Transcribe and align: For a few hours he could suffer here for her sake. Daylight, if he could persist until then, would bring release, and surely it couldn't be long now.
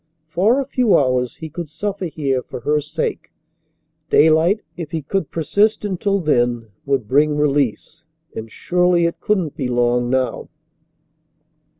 For 0.29 0.59
a 0.59 0.65
few 0.65 0.97
hours 0.97 1.35
he 1.35 1.47
could 1.51 1.69
suffer 1.69 2.05
here 2.05 2.41
for 2.41 2.61
her 2.61 2.81
sake. 2.81 3.31
Daylight, 4.09 4.61
if 4.75 4.89
he 4.89 5.03
could 5.03 5.29
persist 5.29 5.85
until 5.85 6.19
then, 6.19 6.69
would 6.87 7.07
bring 7.07 7.37
release, 7.37 8.03
and 8.35 8.51
surely 8.51 9.05
it 9.05 9.21
couldn't 9.21 9.55
be 9.55 9.67
long 9.67 10.09
now. 10.09 10.49